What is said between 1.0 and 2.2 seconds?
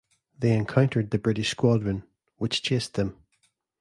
the British squadron,